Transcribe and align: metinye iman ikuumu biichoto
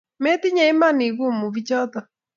metinye 0.23 0.63
iman 0.73 0.97
ikuumu 1.09 1.45
biichoto 1.53 1.99